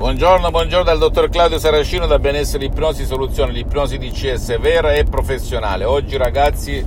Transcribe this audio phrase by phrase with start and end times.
[0.00, 5.84] Buongiorno, buongiorno dal dottor Claudio Saracino da Benessere Ipnosi Soluzioni, l'ipnosi DCS vera e professionale.
[5.84, 6.82] Oggi ragazzi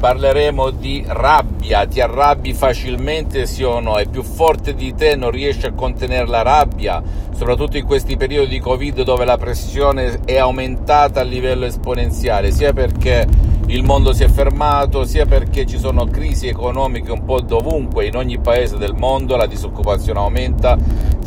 [0.00, 5.30] parleremo di rabbia, ti arrabbi facilmente sì o no, è più forte di te, non
[5.30, 7.00] riesci a contenere la rabbia,
[7.32, 12.72] soprattutto in questi periodi di Covid dove la pressione è aumentata a livello esponenziale, sia
[12.72, 13.24] perché
[13.66, 18.16] il mondo si è fermato, sia perché ci sono crisi economiche un po' dovunque, in
[18.16, 20.76] ogni paese del mondo, la disoccupazione aumenta,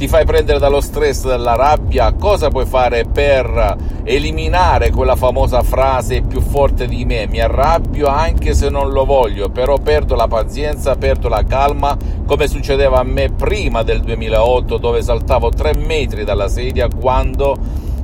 [0.01, 6.23] ti fai prendere dallo stress, dalla rabbia, cosa puoi fare per eliminare quella famosa frase
[6.23, 10.95] più forte di me, mi arrabbio anche se non lo voglio, però perdo la pazienza,
[10.95, 16.47] perdo la calma, come succedeva a me prima del 2008 dove saltavo tre metri dalla
[16.47, 17.55] sedia quando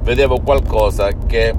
[0.03, 1.55] vedevo qualcosa che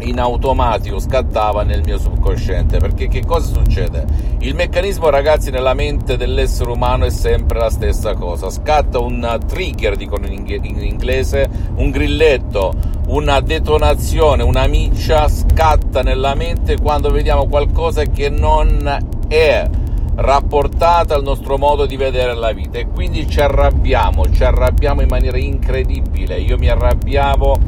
[0.00, 4.04] in automatico scattava nel mio subconsciente perché che cosa succede?
[4.38, 9.96] Il meccanismo ragazzi nella mente dell'essere umano è sempre la stessa cosa scatta un trigger
[9.96, 12.72] dicono in inglese un grilletto
[13.08, 19.68] una detonazione una miccia scatta nella mente quando vediamo qualcosa che non è
[20.16, 25.08] rapportata al nostro modo di vedere la vita e quindi ci arrabbiamo, ci arrabbiamo in
[25.08, 26.38] maniera incredibile.
[26.38, 27.58] Io mi arrabbiavo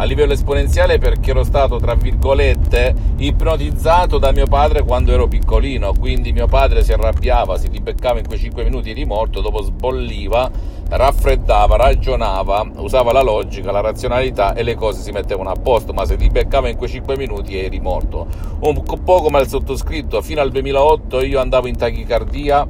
[0.00, 5.92] a livello esponenziale perché ero stato, tra virgolette, ipnotizzato da mio padre quando ero piccolino,
[5.92, 10.50] quindi mio padre si arrabbiava, si ribeccava in quei 5 minuti di morto, dopo sbolliva,
[10.88, 16.06] raffreddava, ragionava, usava la logica, la razionalità e le cose si mettevano a posto, ma
[16.06, 18.26] se ti beccava in quei 5 minuti eri morto.
[18.60, 22.66] Un po' come il sottoscritto, fino al 2008 io andavo in tachicardia,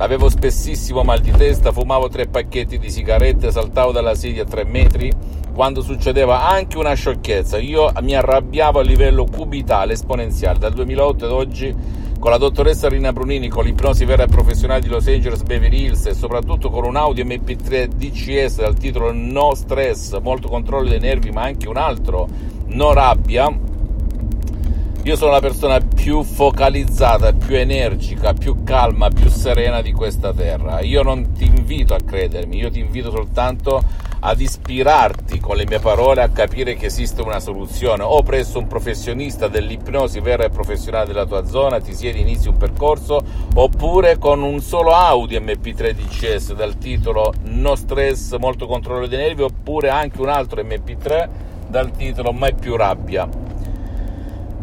[0.00, 4.64] avevo spessissimo mal di testa, fumavo tre pacchetti di sigarette, saltavo dalla sedia a 3
[4.64, 5.10] metri,
[5.56, 7.56] quando succedeva anche una sciocchezza.
[7.56, 10.58] Io mi arrabbiavo a livello cubitale, esponenziale.
[10.58, 11.74] Dal 2008 ad oggi,
[12.18, 16.04] con la dottoressa Rina Brunini, con l'ipnosi vera e professionale di Los Angeles Beverly Hills
[16.04, 21.30] e soprattutto con un audio MP3 DCS dal titolo No Stress, molto controllo dei nervi,
[21.30, 22.28] ma anche un altro
[22.66, 23.65] No Rabbia.
[25.06, 30.80] Io sono la persona più focalizzata, più energica, più calma, più serena di questa terra.
[30.80, 33.80] Io non ti invito a credermi, io ti invito soltanto
[34.18, 38.66] ad ispirarti con le mie parole a capire che esiste una soluzione o presso un
[38.66, 43.22] professionista dell'ipnosi vera e professionale della tua zona ti siedi inizi un percorso
[43.54, 49.42] oppure con un solo audio MP3 DCS dal titolo No stress, molto controllo dei nervi
[49.42, 51.28] oppure anche un altro MP3
[51.68, 53.45] dal titolo Mai più rabbia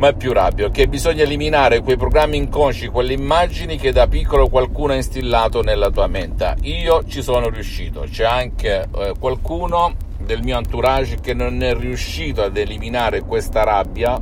[0.04, 4.50] ma è più rabbia, che bisogna eliminare quei programmi inconsci, quelle immagini che da piccolo
[4.50, 6.56] qualcuno ha instillato nella tua mente.
[6.64, 12.42] Io ci sono riuscito, c'è anche eh, qualcuno del mio entourage che non è riuscito
[12.42, 14.22] ad eliminare questa rabbia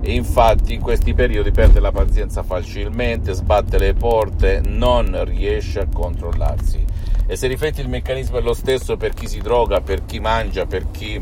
[0.00, 5.88] e infatti in questi periodi perde la pazienza facilmente, sbatte le porte, non riesce a
[5.92, 6.82] controllarsi.
[7.26, 10.64] E se rifletti il meccanismo è lo stesso per chi si droga, per chi mangia,
[10.64, 11.20] per chi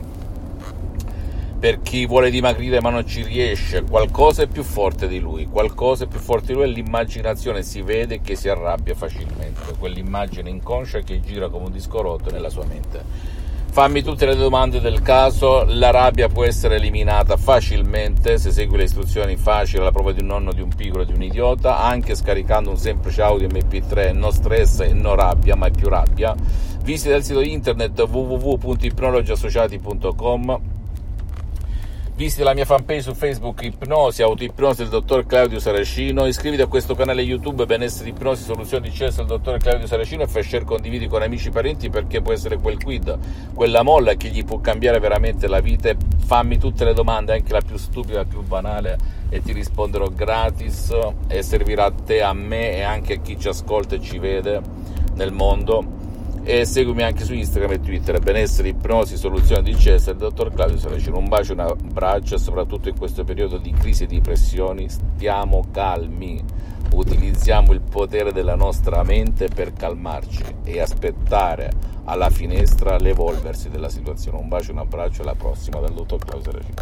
[1.59, 6.05] per chi vuole dimagrire ma non ci riesce, qualcosa è più forte di lui, qualcosa
[6.05, 11.01] è più forte di lui e l'immaginazione si vede che si arrabbia facilmente, quell'immagine inconscia
[11.01, 13.45] che gira come un disco rotto nella sua mente.
[13.77, 18.85] Fammi tutte le domande del caso, la rabbia può essere eliminata facilmente se segui le
[18.85, 22.71] istruzioni facili alla prova di un nonno, di un piccolo, di un idiota, anche scaricando
[22.71, 26.35] un semplice audio MP3, no stress e no rabbia, ma è più rabbia.
[26.85, 30.76] Visita il sito internet www.ipnologiassociati.com
[32.17, 36.95] Visiti la mia fanpage su Facebook Ipnosi, Autoipnosi del dottor Claudio Saracino, iscriviti a questo
[36.95, 41.09] canale YouTube Benessere Ipnosi, Soluzioni di CS del dottor Claudio Saracino e fai share condividi
[41.09, 43.19] con amici e parenti perché può essere quel quid,
[43.53, 45.95] quella molla che gli può cambiare veramente la vita.
[46.25, 48.97] Fammi tutte le domande, anche la più stupida, la più banale
[49.29, 50.97] e ti risponderò gratis
[51.29, 54.63] e servirà a te, a me e anche a chi ci ascolta e ci vede
[55.17, 55.96] nel mondo
[56.49, 58.21] e seguimi anche su Instagram e Twitter.
[58.21, 61.19] Benessere, ipnosi, soluzione di Cesare, dottor Claudio Saracino.
[61.19, 64.89] Un bacio, un abbraccio soprattutto in questo periodo di crisi e di pressioni.
[64.89, 66.41] Stiamo calmi.
[66.93, 71.73] Utilizziamo il potere della nostra mente per calmarci e aspettare
[72.05, 74.39] alla finestra l'evolversi della situazione.
[74.39, 76.75] Un bacio, un abbraccio alla prossima dal dottor Claudio Saracino.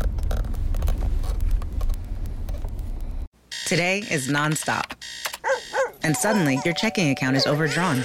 [3.66, 4.94] Today is non-stop.
[6.02, 8.05] And suddenly your checking account is overdrawn